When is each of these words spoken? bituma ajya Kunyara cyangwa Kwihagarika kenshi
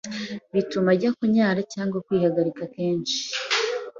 bituma 0.53 0.89
ajya 0.93 1.09
Kunyara 1.17 1.61
cyangwa 1.73 1.97
Kwihagarika 2.05 2.63
kenshi 2.75 3.19